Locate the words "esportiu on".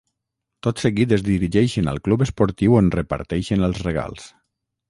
2.29-2.91